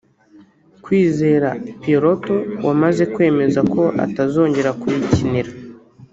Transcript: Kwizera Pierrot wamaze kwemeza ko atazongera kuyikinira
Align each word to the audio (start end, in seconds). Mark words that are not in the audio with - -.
Kwizera 0.83 1.49
Pierrot 1.81 2.25
wamaze 2.65 3.03
kwemeza 3.13 3.59
ko 3.73 3.81
atazongera 4.05 4.69
kuyikinira 4.81 5.51